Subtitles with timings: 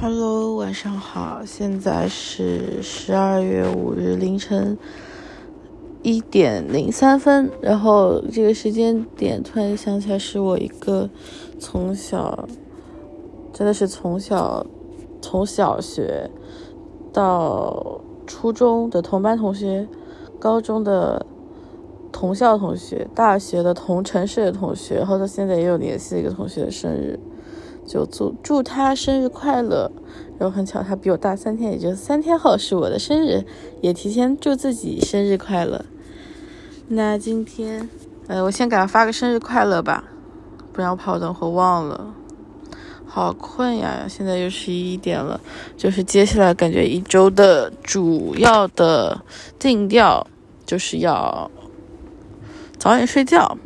[0.00, 4.76] Hello，晚上好，现在是十二月五日凌晨
[6.02, 7.50] 一点零三分。
[7.62, 11.08] 然后这个时间点突然想起来，是我一个
[11.60, 12.46] 从小
[13.52, 14.66] 真的是从小
[15.22, 16.28] 从小学
[17.12, 19.86] 到初中的同班同学，
[20.40, 21.24] 高中的
[22.12, 27.18] 同校同学，大学的同城市的同学，然后到现在也有联系的一个同学的生日。
[27.86, 29.90] 就祝祝他生日快乐，
[30.38, 33.44] 然后很巧，他比我大三天，也就三天后是我的生日，
[33.80, 35.84] 也提前祝自己生日快乐。
[36.88, 37.88] 那今天，
[38.26, 40.04] 呃，我先给他发个生日快乐吧，
[40.72, 42.14] 不然我怕我等会忘了。
[43.06, 45.40] 好困呀，现在又十一点了，
[45.76, 49.22] 就是接下来感觉一周的主要的
[49.58, 50.26] 定调
[50.66, 51.48] 就是要
[52.76, 53.56] 早点睡觉。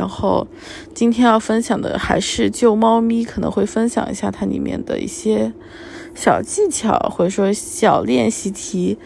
[0.00, 0.46] 然后，
[0.94, 5.52] 今天要分享的还是救猫咪，可能会分享一下它里面的一些
[6.14, 8.96] 小技巧，或者说小练习题，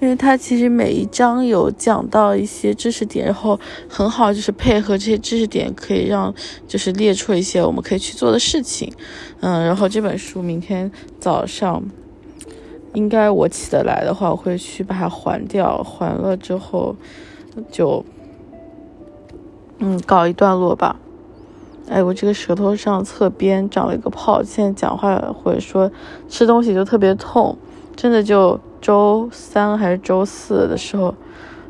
[0.00, 6.32] 因为它其实每一章有讲到一些知识点，然后很好，就是配合这些知识点，可以让
[6.68, 8.92] 就是列出一些我们可以去做的事情。
[9.40, 11.82] 嗯，然后这本书明天早上
[12.92, 16.94] 应该我起得来的话，我会去把它还掉，还了之后
[17.72, 18.04] 就。
[19.78, 20.96] 嗯，告一段落吧。
[21.88, 25.90] 哎，我这个舌头上侧边长了一个泡，现在讲话或者说
[26.28, 27.56] 吃东西就特别痛。
[27.94, 31.14] 真的就周三还是周四的时候，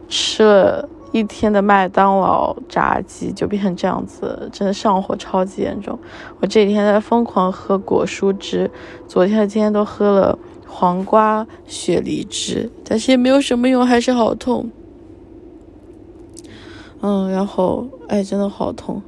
[0.09, 5.99] 吃了一天的麦当劳炸鸡，就变成这样子，真的上火超级严重。
[6.41, 8.71] 我这几天在疯狂喝果蔬汁，
[9.07, 14.71] 昨天和今天都喝了黄瓜雪梨汁，但是也没有什么用，还是好痛。
[17.07, 19.03] 嗯，然后哎，真的好痛。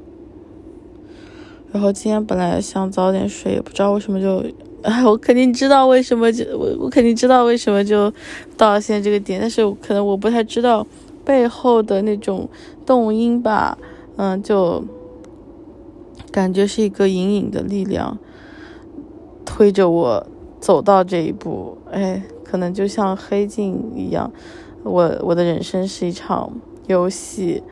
[1.72, 4.44] 然后今天本来想早点睡，也不知道为什么就，
[4.82, 8.12] 哎， 我肯定知道为什么就我我肯定知道为什么就
[8.54, 10.86] 到了现在这个点，但是可能我不太知道
[11.24, 12.46] 背后的那种
[12.84, 13.78] 动因吧。
[14.16, 14.84] 嗯，就
[16.30, 18.18] 感觉是一个隐隐的力量
[19.46, 20.26] 推着我
[20.60, 21.78] 走到这一步。
[21.90, 24.30] 哎，可能就像黑镜一样，
[24.82, 26.52] 我我的人生是一场。
[26.86, 27.62] 游戏，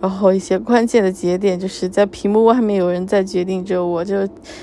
[0.00, 4.16] 然后一些关键的节点，就是在屏幕外面有人在决定着我，就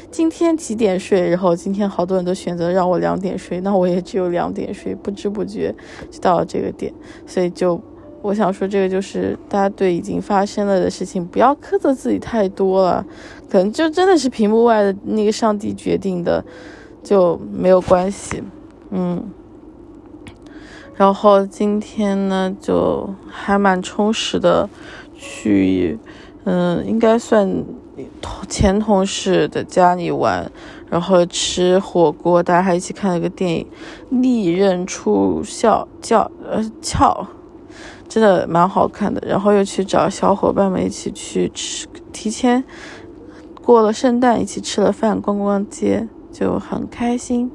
[0.10, 1.30] 今天几点睡。
[1.30, 5.74] 然后今天好多人都选择让我两点睡，那我也只有两点睡，不知不觉
[6.10, 6.94] 就到了这个点。
[7.26, 7.82] 所以就
[8.22, 13.06] 我想说，这个就是大家对已经发生了的事情不要苛责自己太多了，
[13.50, 16.44] 可能就真的是屏幕外的那个上帝决定的，
[17.02, 18.44] 就没有关系。
[18.92, 19.24] 嗯。
[21.02, 24.70] 然后今天呢，就还蛮充实的，
[25.16, 25.98] 去，
[26.44, 27.66] 嗯，应该算
[28.48, 30.52] 前同事的家里玩，
[30.92, 33.68] 然后吃火锅，大家还一起看了个电影
[34.22, 37.26] 《利刃出鞘》，叫呃鞘，
[38.08, 39.24] 真的蛮好看的。
[39.28, 42.64] 然后又去找小伙伴们一起去吃，提前
[43.66, 47.50] 过了圣诞，一起吃了饭，逛逛街，就很开心。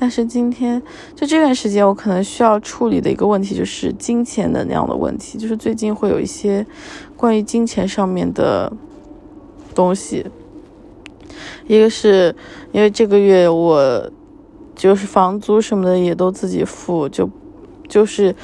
[0.00, 0.82] 但是今天
[1.14, 6.66] 就这段时间，我可能需要处理的一个问题就是金钱能量的问题，就是最近会有一些
[7.18, 8.72] 关于金钱上面的
[9.74, 10.24] 东西。
[11.66, 12.34] 一个是
[12.72, 14.10] 因为这个月我
[14.74, 17.28] 就是房租什么的也都自己付，就
[17.86, 18.34] 就是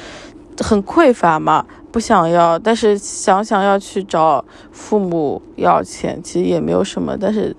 [0.58, 1.64] 很匮乏嘛。
[1.96, 7.16] 不想要，但是想想要去找父母要钱，其实也没有什么。
[7.18, 7.56] 但是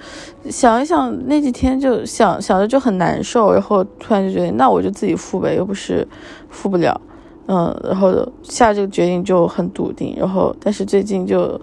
[0.48, 6.08] 想一想，那几天就想想着就很难受，然后突然就觉得，那我就自己付呗，又不是
[6.52, 7.02] 付不了，
[7.48, 10.16] 嗯，然后下这个决定就很笃定。
[10.16, 11.60] 然后，但是最近就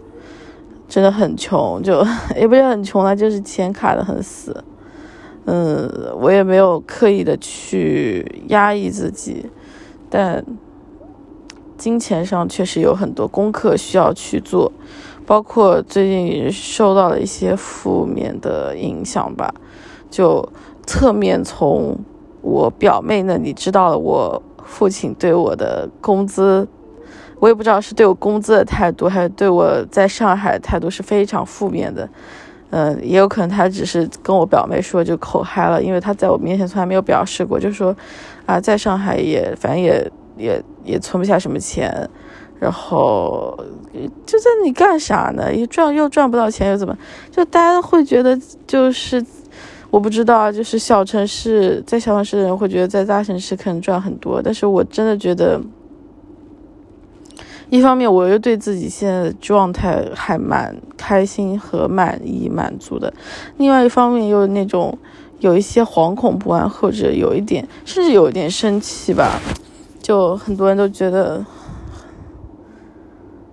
[0.88, 2.04] 真的很穷，就
[2.34, 4.64] 也不是很穷了，就是钱卡的很死。
[5.44, 5.88] 嗯，
[6.20, 9.46] 我也没有刻意的去压抑自己，
[10.10, 10.44] 但。
[11.76, 14.70] 金钱上确实有很多功课需要去做，
[15.26, 19.52] 包括最近受到了一些负面的影响吧，
[20.10, 20.48] 就
[20.86, 21.98] 侧面从
[22.42, 26.66] 我表妹那里知道了我父亲对我的工资，
[27.40, 32.08] 我也不知道是对我工资的态度，还是对我在上海态度是非常负面的，
[32.70, 37.94] 嗯，也有可能他只是跟我表妹说就口嗨了，因为他在我面前从来没有表示过，就说
[38.46, 40.10] 啊，在上海也反正也。
[40.36, 42.08] 也也存不下什么钱，
[42.60, 43.58] 然后
[44.26, 45.52] 就在你干啥呢？
[45.54, 46.96] 也赚又赚不到钱，又怎么？
[47.30, 49.24] 就大家会觉得就是
[49.90, 55.60] 我不知道，就是小城市在小城市的人会觉得在大城市可能赚很多，但是我真的觉得，
[57.70, 63.12] 一方面我又对自己现在的状态还蛮开心和满意满足的，
[63.56, 64.98] 另外一方面又那种
[65.38, 69.40] 有一些惶恐不安，或者有一点，甚至有一点生气吧。
[70.04, 71.42] 就很多人都觉得，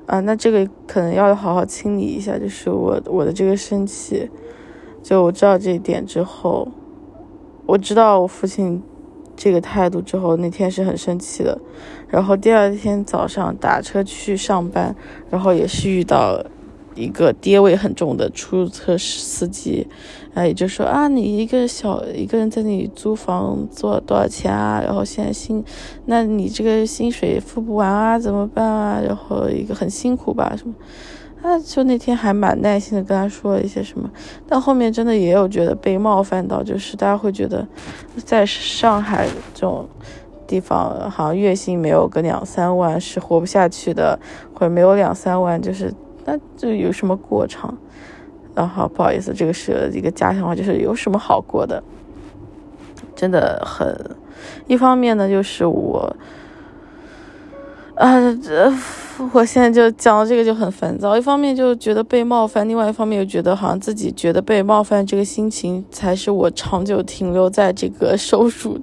[0.06, 2.38] 啊，那这个可能要好好清理一下。
[2.38, 4.30] 就是我我的这个生气，
[5.02, 6.68] 就我知道这一点之后，
[7.66, 8.84] 我知道我父亲
[9.34, 11.58] 这个态度之后，那天是很生气的。
[12.10, 14.94] 然后第二天早上打车去上班，
[15.30, 16.51] 然后也是遇到了。
[16.94, 19.88] 一个爹味很重的出租车司机，
[20.34, 24.82] 啊，也就说啊，你一个小一个人在那里租房做多少钱啊？
[24.84, 25.64] 然后现在薪，
[26.06, 29.02] 那你这个薪水付不完啊，怎么办啊？
[29.02, 30.74] 然后一个很辛苦吧，什么？
[31.42, 34.10] 啊，就那天还蛮耐心的跟他说一些什么，
[34.46, 37.66] 但后面真的也有觉得被冒犯到，就是大家会觉得，
[38.26, 39.88] 在上海这种
[40.46, 44.20] 地方，好像月薪没有个两三万是活不下去的，
[44.54, 45.94] 或者没有两三万就是。
[46.26, 47.78] 那这有什么过场？
[48.54, 51.82] 然后不好意思，这个是一个家乡话，就是有什么好过的？
[53.16, 53.96] 真的很，
[54.68, 56.14] 一方面呢，就是我，
[58.02, 58.74] 啊，这
[59.32, 61.16] 我现在就讲到这个就很烦躁。
[61.16, 68.80] 一方面就觉得被冒犯，另外一方面又觉得好像自己觉得被冒犯，这个心情才是我长久停留在这个 收数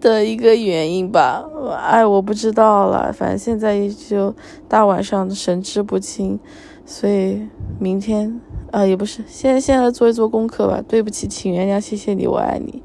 [0.00, 1.44] 的一个原因吧。
[1.82, 4.32] 哎，我不知道了，反正现在就
[4.68, 6.38] 大晚上神志不清，
[6.86, 7.42] 所以
[7.80, 10.80] 明天啊也不是，现在现在做一做功课吧。
[10.86, 12.80] 对不起，请原谅，谢谢你，我爱你。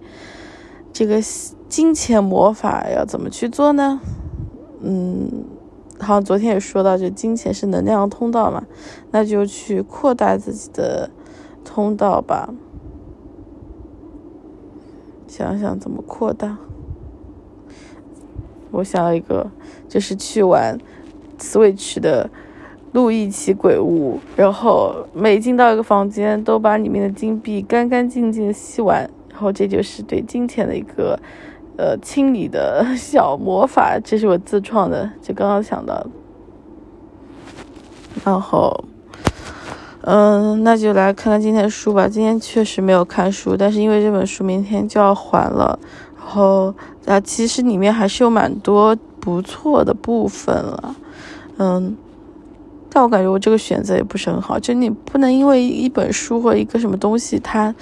[0.91, 1.21] 这个
[1.69, 4.01] 金钱魔法要怎么去做呢？
[4.83, 5.45] 嗯。
[5.99, 8.65] 好像昨天也说到，就金钱是能量通道嘛，
[9.11, 11.09] 那就去扩大自己的
[11.63, 12.53] 通道吧。
[15.27, 16.57] 想想怎么扩大，
[18.71, 19.49] 我想要一个，
[19.87, 20.77] 就是去玩
[21.39, 22.29] Switch 的
[22.91, 31.17] 路易奇鬼屋，然后每进到一个房间，都把里面的金币干干净净的吸完，然后这就是对金钱的一个。
[31.75, 36.05] 呃，清理的小魔法，这是我自创的，就刚刚想到。
[38.23, 38.83] 然后，
[40.01, 42.07] 嗯，那就来看看今天的书吧。
[42.07, 45.77] 今天确实没有看书，但是因为这本书明天就要还了，
[46.17, 46.73] 然后
[47.05, 50.95] 啊，其实里面还是有蛮多不错的部分了，
[51.57, 51.97] 嗯。
[52.95, 57.73] 但我感觉我这个选择也不是很好，就你不能因为一本书或一个什么东西，它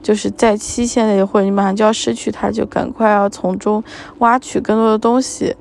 [0.00, 3.82] 就是在期限内，或者你马上就要失去它，就赶快要从中
[4.18, 5.56] 挖取更多的东西。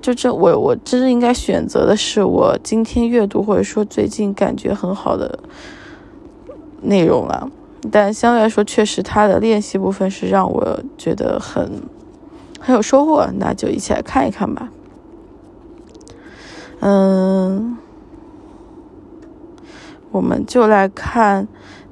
[0.00, 5.38] 就这，我我真正应该选择的是我今天阅读或者说最近感觉很好的
[6.80, 7.50] 内容了。
[7.92, 11.82] 但相对来说，确实它的练习部分是让我觉得很
[12.58, 14.70] 很有收获，那就一起来看一看吧。
[16.80, 17.76] 嗯。
[20.14, 21.48] 我们就来看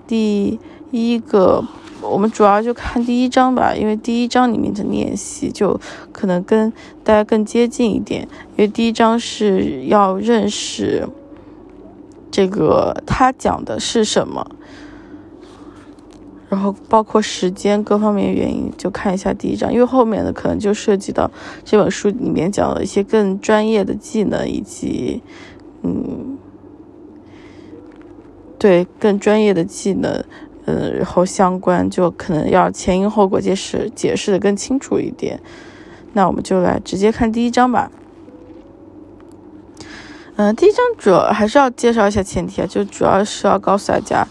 [0.07, 0.61] 第
[0.93, 1.65] 一个，
[2.01, 5.81] 我们主要就看第一章吧，因为第一章里面的练习就
[6.13, 6.73] 可能跟
[7.03, 11.09] 大家更接近一点，因为第一章是要认识
[12.31, 14.47] 这个他讲的是什么，
[16.49, 21.29] 然后包括时间各方面原因，就看一下第一章，因为后面的可能就涉及到
[21.65, 25.21] 这本书里面讲了一些更专业的技能以及
[25.83, 26.39] 嗯。
[28.63, 30.25] 对更专业的技能，
[30.67, 35.41] 嗯，然后相关就可能要前因后果解释解释的更清楚一点。
[36.13, 37.91] 那我们就来直接看第一章吧。
[40.37, 44.25] 嗯，第一章主要还是要介绍一下前提啊，就主要是要告诉大家，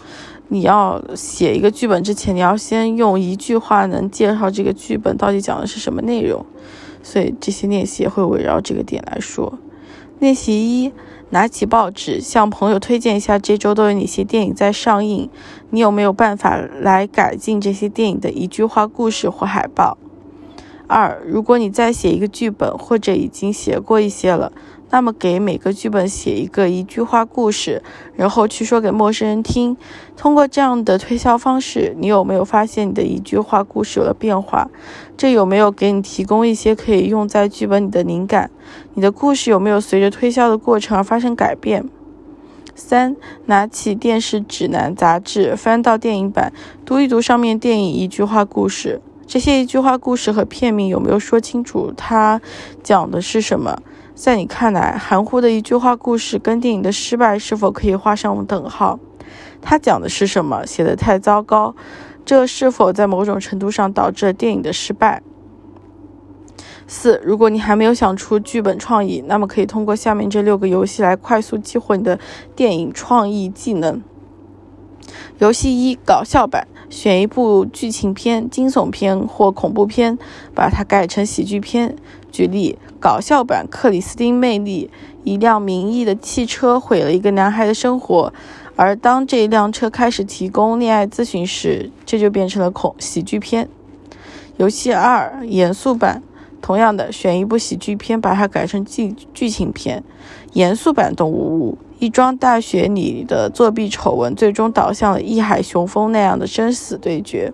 [0.48, 6.46] 你要写一个剧本之前，你要先用一句话能介绍这个剧本到底讲的是什么内容。
[7.02, 9.58] 所以这些练习会围绕这个点来说。
[10.20, 10.90] 练习一。
[11.32, 15.30] 拿起报纸，向朋友推荐一下这周都有哪些电影在上映。
[15.70, 19.96] 你有没有办法来改进这些电影的一句话故事或海报？
[20.86, 24.52] 二，如果你再写一个剧本，或者已经写过一些了。
[24.92, 27.82] 那么，给每个剧本写一个一句话故事，
[28.14, 29.74] 然后去说给陌生人听。
[30.18, 34.68] 通过这样的推销方式，你有没有发现你的一句话故事有了变化？
[35.16, 38.50] 这有没有给你提供一些可以用在剧本里的灵感？
[38.92, 41.88] 你的故事有没有随着推销的过程而发生改变？
[42.74, 46.52] 三，拿起电视指南杂志，翻到电影版，
[46.84, 49.00] 读一读上面电影一句话故事。
[49.26, 52.42] 这些一句话故事和片名有没有说清楚它
[52.82, 53.78] 讲的是什么？
[54.14, 59.00] 在你看来，含糊的一句话故事跟电影的失败是否可以画上等号？
[59.62, 60.66] 它讲的是什么？
[60.66, 61.74] 写的太糟糕，
[62.24, 65.22] 这是否在某种程度上导致了电影的失败？
[66.86, 72.20] 四，如果你还没有想出剧本创意，那么可以通过下面这六个游戏来快速激活你的
[72.54, 74.02] 电影创意技能。
[75.38, 76.68] 游戏一：搞笑版。
[76.90, 80.18] 选一部剧情片、惊悚片或恐怖片，
[80.54, 81.96] 把它改成喜剧片。
[82.32, 84.90] 举例：搞笑版《克里斯汀·魅力》，
[85.22, 88.32] 一辆名义的汽车毁了一个男孩的生活，
[88.74, 93.68] 而当这辆车开始提供恋爱咨询时，这就变成了恐喜剧片。
[94.56, 96.22] 游戏二严肃版，
[96.60, 100.02] 同样的，选一部喜剧片，把它改成剧剧情片。
[100.54, 101.78] 严肃版《动物屋》。
[101.98, 107.52] 一桩大学里的作弊丑闻，最终导向了《义海雄风》那样的生死对决。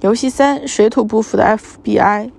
[0.00, 2.30] 游戏三：水土不服的 FBI。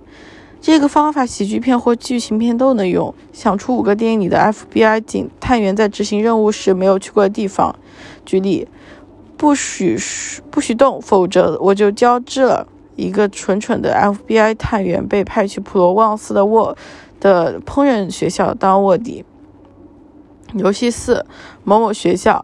[0.60, 3.14] 这个方法喜剧片或剧情片都能用。
[3.32, 7.76] 想出五个电影里的 FBI 警探员在执行任务时没有去过的地方。
[8.26, 8.68] 举例：
[9.38, 9.98] 不许
[10.50, 12.68] 不许动，否则我就交织了。
[12.96, 16.76] 一个蠢蠢的 FBI 探员被派去普罗旺斯的卧
[17.20, 19.24] 的烹饪学校当卧底。
[20.56, 21.24] 游戏四，
[21.64, 22.44] 某某学校，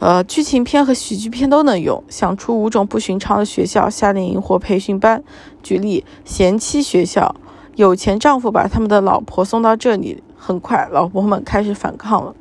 [0.00, 2.02] 呃，剧情片和喜剧片都能用。
[2.08, 5.22] 想出五种不寻常的学校夏令营或培训班。
[5.62, 7.36] 举例：贤妻学校，
[7.76, 12.34] 有钱丈夫把他们的老婆送到这里，很快老婆们开始反抗了。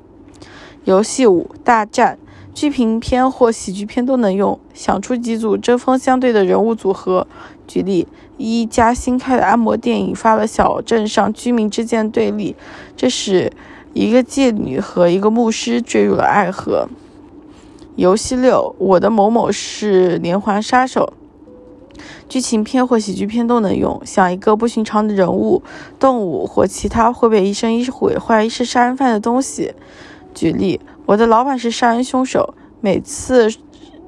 [0.85, 2.17] 游戏五，大战，
[2.53, 4.57] 剧情片或喜剧片都能用。
[4.73, 7.27] 想出几组针锋相对的人物组合。
[7.67, 12.55] 举例：一家新开的按摩店引发了小镇上居民之间的对立，
[12.95, 13.51] 这使。
[13.91, 16.87] 一个妓女和一个牧师坠入了爱河。
[17.99, 21.11] 游戏六，我的某某是连环杀手。
[22.29, 24.01] 剧情片或喜剧片都能用。
[24.05, 25.61] 想一个不寻常的人物、
[25.99, 29.73] 动物或其他会被一生一毁坏、一是杀人犯的东西。
[30.33, 32.53] 举例：我的老板是杀人凶手。
[32.79, 33.53] 每次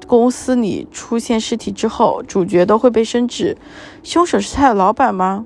[0.06, 3.58] 公司里出现尸体之后，主角都会被升职。
[4.02, 5.44] 凶手是他的老板吗？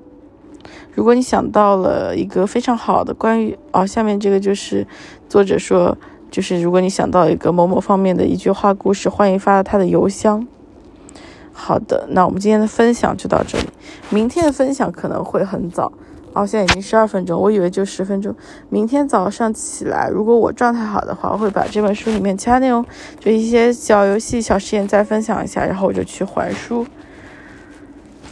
[0.93, 4.87] 如果你想到了一个非常好的关于哦，下面这个就是
[5.27, 5.97] 作者说，
[6.29, 10.47] 就是如果你想到一个某某方面的一句话故事，欢迎发到他的邮箱。
[11.51, 13.65] 好的，那我们今天的分享就到这里，
[14.11, 15.91] 明天的分享可能会很早
[16.33, 18.35] 哦，现在已经十二分钟，我以为就十分钟。
[18.69, 22.85] 明天早上起来，如果我状态好的话，我会把这本书里面其他内容，
[23.19, 26.85] 就一些小游戏、小实验再分享一下，然后我就去还书，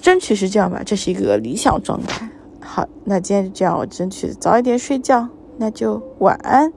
[0.02, 2.30] 争取是这样吧，这是一个理想状态。
[2.60, 6.72] 好，那今天就这样，我争取早一点睡觉，那就晚安。